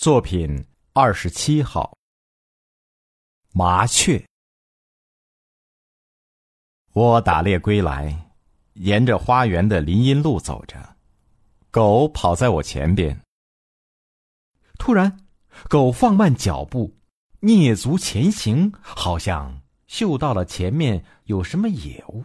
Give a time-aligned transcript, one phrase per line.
[0.00, 1.98] 作品二十七号。
[3.50, 4.24] 麻雀。
[6.92, 8.30] 我打猎归来，
[8.74, 10.96] 沿着花园的林荫路走着，
[11.72, 13.20] 狗跑在我前边。
[14.78, 15.26] 突然，
[15.68, 16.96] 狗放慢脚步，
[17.40, 22.24] 蹑足前行，好像嗅到了前面有什么野物。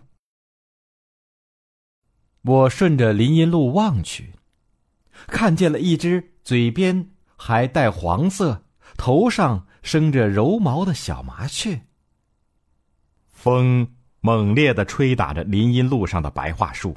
[2.44, 4.36] 我顺着林荫路望去，
[5.26, 7.10] 看见了一只嘴边。
[7.46, 8.64] 还带黄色，
[8.96, 11.88] 头上生着柔毛的小麻雀。
[13.34, 13.86] 风
[14.22, 16.96] 猛烈的吹打着林荫路上的白桦树，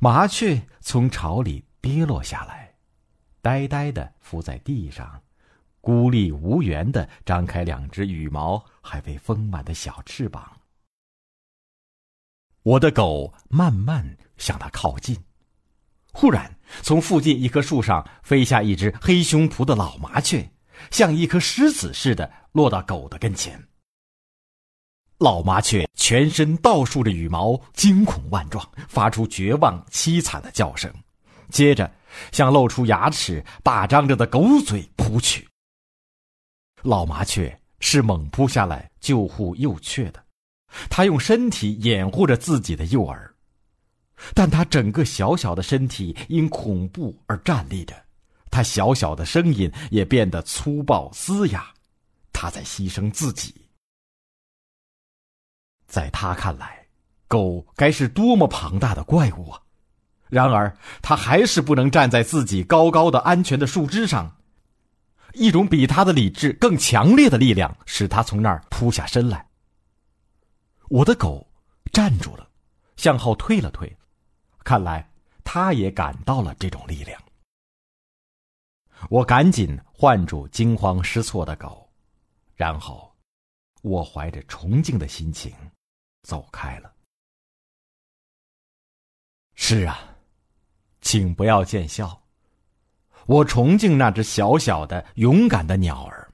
[0.00, 2.74] 麻雀从巢里跌落下来，
[3.40, 5.22] 呆呆的伏在地上，
[5.80, 10.50] 孤立无援的张开两只羽毛还未丰满的小翅膀。
[12.64, 15.16] 我的狗慢慢向它靠近。
[16.14, 16.48] 忽然，
[16.80, 20.48] 从附近一棵树上飞下一只黑胸脯的老麻雀，
[20.92, 23.60] 像一颗石子似的落到狗的跟前。
[25.18, 30.88] 老麻雀全身倒竖着羽毛，惊恐万状，发出绝望凄惨的叫声，
[31.50, 31.90] 接着
[32.30, 35.46] 向露出牙齿、大张着的狗嘴扑去。
[36.82, 40.24] 老麻雀是猛扑下来救护幼雀的，
[40.88, 43.33] 它用身体掩护着自己的幼儿。
[44.32, 47.94] 但他整个小小的身体因恐怖而站立着，
[48.50, 51.66] 他小小的声音也变得粗暴嘶哑，
[52.32, 53.54] 他在牺牲自己。
[55.86, 56.86] 在他看来，
[57.28, 59.60] 狗该是多么庞大的怪物啊！
[60.28, 64.34] 然而，他还是不能站在自己高高的安全的树枝上。
[65.34, 69.46] 一种比他的理智更强烈的力量使他从那儿扑下身来。
[70.88, 71.46] 我的狗
[71.92, 72.48] 站住了，
[72.96, 73.96] 向后退了退。
[74.64, 75.06] 看来，
[75.44, 77.22] 他也感到了这种力量。
[79.10, 81.86] 我赶紧唤住惊慌失措的狗，
[82.54, 83.14] 然后，
[83.82, 85.54] 我怀着崇敬的心情
[86.22, 86.90] 走开了。
[89.54, 90.16] 是啊，
[91.02, 92.18] 请不要见笑。
[93.26, 96.32] 我崇敬那只小小的、勇敢的鸟儿，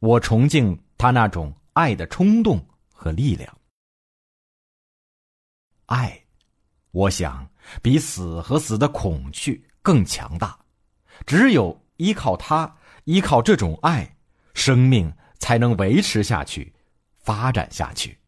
[0.00, 3.58] 我崇敬它那种爱的冲动和力量。
[5.86, 6.22] 爱。
[6.98, 7.48] 我想，
[7.80, 10.58] 比死和死的恐惧更强大。
[11.24, 14.16] 只有依靠它，依靠这种爱，
[14.52, 16.74] 生命才能维持下去，
[17.20, 18.18] 发展下去。